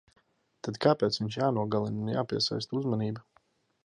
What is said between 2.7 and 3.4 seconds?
uzmanība?